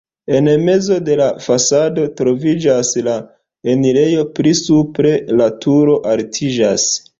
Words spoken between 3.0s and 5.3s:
la enirejo, pli supre